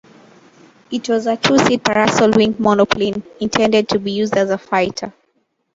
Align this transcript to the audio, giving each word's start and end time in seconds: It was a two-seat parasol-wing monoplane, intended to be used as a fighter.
It 0.89 1.07
was 1.09 1.27
a 1.27 1.37
two-seat 1.37 1.83
parasol-wing 1.83 2.55
monoplane, 2.57 3.21
intended 3.39 3.87
to 3.89 3.99
be 3.99 4.11
used 4.11 4.35
as 4.35 4.49
a 4.49 4.57
fighter. 4.57 5.13